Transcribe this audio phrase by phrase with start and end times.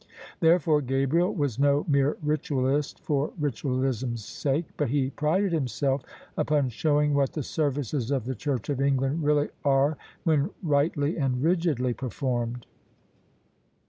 [0.39, 6.01] Therefore Gabriel was no mere Ritualist for Ritualism's sake; but he prided himself
[6.35, 11.43] upon showing what the services of the Church of England really are when rightly and
[11.43, 12.65] rigidjy performed.